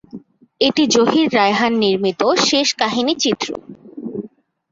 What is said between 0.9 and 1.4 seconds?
Zahir